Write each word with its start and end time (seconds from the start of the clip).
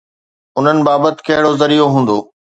انهن 0.57 0.79
بابت 0.87 1.15
ڪهڙو 1.27 1.51
ذريعو 1.61 1.87
هوندو؟ 1.93 2.17